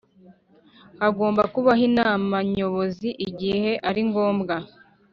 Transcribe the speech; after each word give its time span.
Hagomba 1.01 1.41
kubaho 1.53 1.83
inama 1.89 2.35
nyobozi 2.55 3.09
igihe 3.29 3.71
ari 3.89 4.01
ngombwa 4.09 4.55